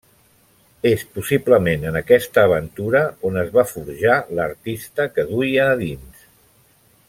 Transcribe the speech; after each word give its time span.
És 0.91 1.03
possiblement 1.17 1.85
en 1.89 1.99
aquesta 1.99 2.47
aventura 2.49 3.03
on 3.31 3.37
es 3.43 3.53
va 3.59 3.67
forjar 3.75 4.17
l'artista 4.41 5.07
que 5.19 5.29
duia 5.35 5.71
a 5.75 5.81
dins. 5.87 6.27